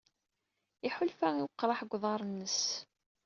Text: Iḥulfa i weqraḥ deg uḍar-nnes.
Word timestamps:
Iḥulfa 0.87 1.29
i 1.35 1.43
weqraḥ 1.45 1.79
deg 1.83 1.93
uḍar-nnes. 1.95 2.59